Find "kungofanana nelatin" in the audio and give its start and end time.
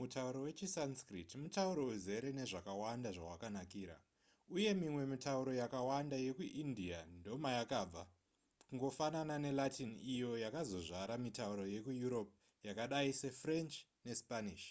8.62-9.90